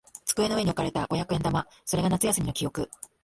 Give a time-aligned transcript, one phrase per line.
[0.25, 1.67] 机の上に置かれた五百円玉。
[1.85, 2.89] それが夏休みの記憶。